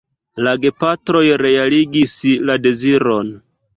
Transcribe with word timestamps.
La 0.45 0.53
gepatroj 0.61 1.21
realigis 1.43 2.17
la 2.51 2.57
deziron. 2.67 3.31